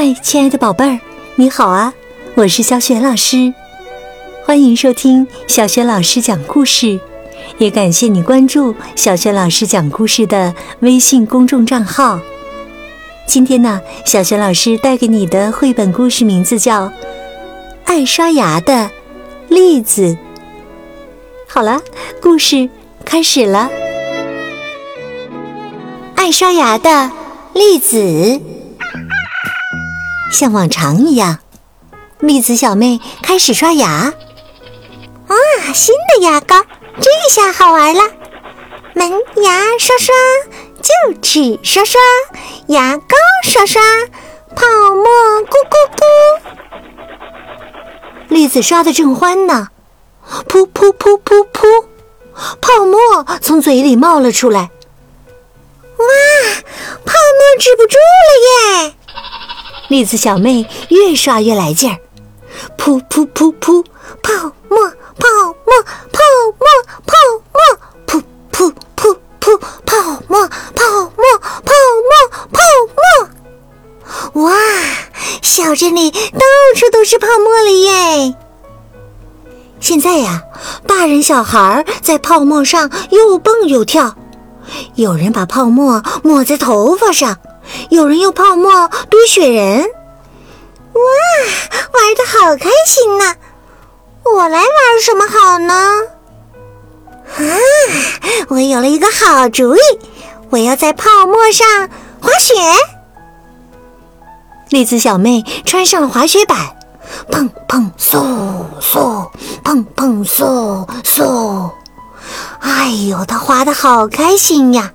[0.00, 1.00] 嗨，亲爱的宝贝儿，
[1.34, 1.92] 你好啊！
[2.36, 3.52] 我是小雪老师，
[4.44, 7.00] 欢迎收听小雪老师讲故事，
[7.58, 12.20] 也感谢你关注小雪老师讲故事的微信公众账号。
[13.26, 16.86] 今天呢，小雪老师带给你的绘本故事名字叫
[17.84, 18.88] 《爱刷牙的
[19.48, 20.02] 栗子》。
[21.48, 21.82] 好了，
[22.22, 22.70] 故事
[23.04, 23.68] 开始了。
[26.14, 27.10] 爱刷牙的
[27.52, 28.40] 栗子。
[30.30, 31.38] 像往常一样，
[32.20, 34.12] 栗子小妹开始刷牙。
[35.28, 35.36] 哇，
[35.74, 36.64] 新的牙膏，
[37.00, 38.02] 这下好玩了！
[38.94, 39.10] 门
[39.42, 40.14] 牙刷刷，
[40.82, 42.00] 臼齿刷刷，
[42.68, 43.04] 牙膏
[43.44, 43.80] 刷刷，
[44.56, 45.04] 泡沫
[45.42, 46.02] 咕咕咕。
[48.28, 49.68] 栗子刷的正欢呢，
[50.48, 51.84] 噗噗噗噗噗，
[52.60, 54.70] 泡沫从嘴里冒了出来。
[55.96, 56.04] 哇，
[57.04, 58.77] 泡沫止不住了耶！
[59.88, 61.98] 栗子小妹越刷越来劲儿，
[62.76, 63.82] 噗噗噗噗，
[64.22, 64.32] 泡
[64.68, 64.78] 沫
[65.18, 65.26] 泡
[65.64, 66.20] 沫泡
[66.58, 66.66] 沫
[67.06, 67.14] 泡
[67.54, 67.58] 沫，
[68.06, 68.22] 噗
[68.52, 69.96] 噗噗噗，泡
[70.28, 70.84] 沫泡
[71.16, 71.72] 沫泡
[72.04, 72.12] 沫
[72.52, 72.60] 泡
[74.34, 74.44] 沫。
[74.44, 74.52] 哇，
[75.40, 76.18] 小镇里到
[76.76, 78.34] 处都是泡沫了耶！
[79.80, 80.42] 现在呀，
[80.86, 84.14] 大人小孩在泡沫上又蹦又跳，
[84.96, 87.38] 有人把泡沫抹在头发上。
[87.90, 91.00] 有人用泡沫堆雪人，哇，
[91.92, 93.34] 玩的好开心呐！
[94.24, 94.68] 我来玩
[95.02, 95.74] 什么好呢？
[97.36, 97.40] 啊，
[98.48, 99.80] 我有了一个好主意，
[100.50, 101.66] 我要在泡沫上
[102.20, 102.54] 滑雪。
[104.70, 106.76] 栗子小妹穿上了滑雪板，
[107.30, 109.30] 砰砰嗖嗖，
[109.64, 111.70] 砰砰嗖嗖，
[112.60, 114.92] 哎呦，她滑的好开心呀！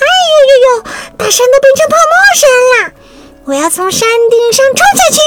[0.00, 0.82] 哎呦呦呦！
[1.16, 2.92] 大山都变成泡沫山了，
[3.44, 5.20] 我要从山顶上冲下去。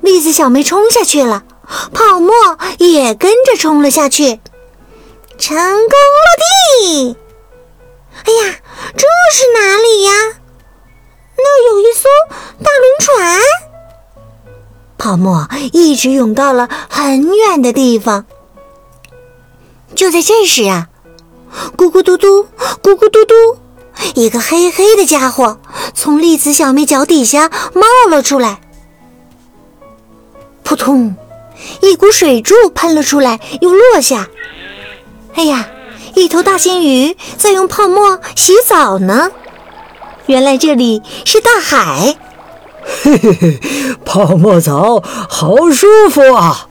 [0.00, 1.44] 栗子小妹冲下去了，
[1.92, 2.32] 泡沫
[2.78, 4.40] 也跟着冲了下去，
[5.38, 7.16] 成功落地。
[8.24, 8.54] 哎呀，
[8.96, 10.12] 这是哪里呀？
[11.36, 12.08] 那有一艘
[12.62, 13.40] 大轮船。
[14.98, 18.26] 泡沫一直涌到了很远的地方。
[19.96, 20.88] 就在这时啊！
[21.76, 22.46] 咕咕嘟嘟，
[22.82, 23.34] 咕咕嘟嘟，
[24.14, 25.58] 一个黑黑的家伙
[25.94, 28.60] 从栗子小妹脚底下冒了出来。
[30.62, 31.14] 扑通，
[31.80, 34.28] 一股水柱喷了出来，又落下。
[35.34, 35.68] 哎呀，
[36.14, 39.30] 一头大金鱼在用泡沫洗澡呢。
[40.26, 42.16] 原来这里是大海。
[43.04, 43.60] 嘿嘿嘿，
[44.04, 46.68] 泡沫澡好舒服啊！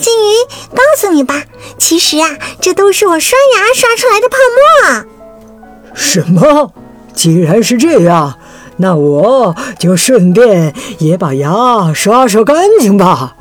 [0.00, 0.34] 大金鱼，
[0.70, 1.42] 告诉你吧，
[1.76, 5.94] 其实啊，这都是我刷牙刷出来的泡沫。
[5.94, 6.72] 什么？
[7.12, 8.38] 既然是这样，
[8.78, 13.36] 那我就顺便也把牙刷刷干净吧。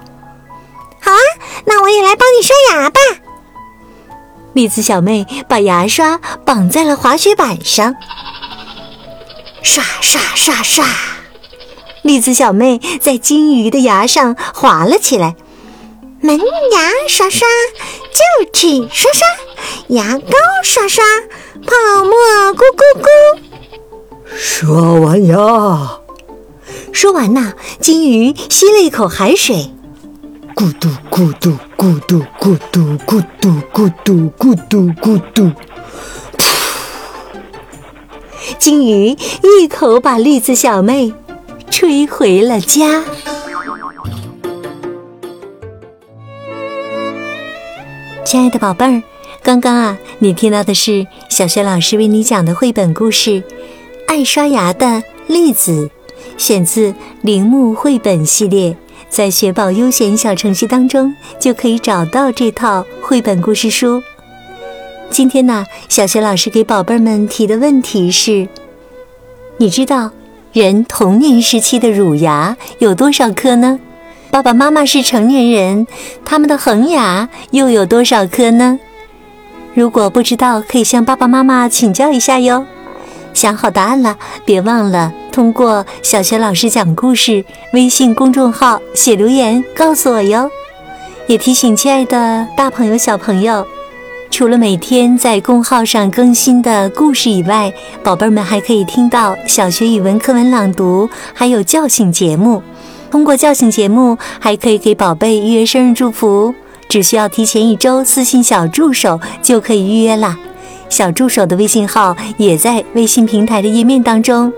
[1.02, 1.18] 好啊，
[1.64, 3.00] 那我也来帮你刷牙吧。
[4.52, 7.96] 栗子小妹把牙刷绑在了滑雪板上，
[9.62, 10.86] 刷刷刷刷，
[12.02, 15.38] 栗子小妹在金鱼的牙上滑了起来。
[16.38, 17.48] 门牙刷刷，
[18.14, 19.28] 臼齿刷刷，
[19.88, 20.32] 牙膏
[20.64, 21.04] 刷刷，
[21.66, 22.14] 泡沫
[22.54, 23.08] 咕咕咕。
[24.38, 25.36] 刷完牙，
[26.94, 29.72] 说完呐，金鱼吸了一口海水，
[30.54, 35.52] 咕嘟咕嘟咕嘟咕嘟咕嘟咕嘟咕嘟咕嘟，
[38.60, 41.12] 金鱼一口把栗子小妹
[41.72, 43.04] 吹回了家。
[48.30, 49.02] 亲爱的宝贝儿，
[49.42, 53.32] 刚刚啊，你听到的是小学老师为你讲的绘本故事
[54.06, 55.90] 《爱刷牙的栗子》，
[56.38, 58.78] 选自铃木绘本系列，
[59.10, 64.00] 在学宝优选小程序当中就可以找到这套绘本故事书。
[65.10, 68.48] 今天呢，小学老师给宝贝们提的问题是：
[69.58, 70.12] 你知道
[70.54, 73.80] 人童年时期的乳牙有多少颗呢？
[74.32, 75.88] 爸爸妈妈是成年人，
[76.24, 78.80] 他们的恒牙又有多少颗呢？
[79.74, 82.66] 如果不知道，可以向爸爸妈妈请教一下哟。
[83.34, 87.44] 想好答案了，别忘了通过“小学老师讲故事”
[87.74, 90.50] 微信公众号写留言告诉我哟。
[91.26, 93.66] 也提醒亲爱的大朋友、小朋友，
[94.30, 97.74] 除了每天在公号上更新的故事以外，
[98.04, 102.62] 宝贝们还可以听到小学语文课文朗读，还有叫醒节目。
[103.12, 106.54] 通过叫醒节目，还可以给宝贝预约生日祝福，
[106.88, 110.38] 只需要提前一周私信小助手就可以预约啦。
[110.90, 114.52] 小助手的微信号也在微信平台的页面当中。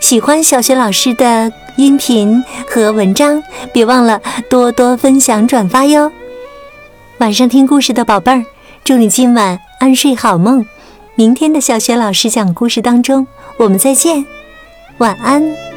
[0.00, 6.10] 喜欢小学老师的音频和文章，别忘了多多分享转发哟。
[7.18, 8.44] 晚上听故事的宝贝儿，
[8.84, 10.64] 祝你今晚安睡好梦。
[11.14, 13.26] 明天的小学老师讲故事当中，
[13.56, 14.24] 我们再见，
[14.98, 15.73] 晚安。